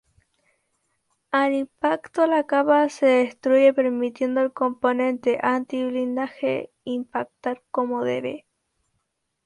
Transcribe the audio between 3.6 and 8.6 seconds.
permitiendo al componente anti-blindaje impactar como debe.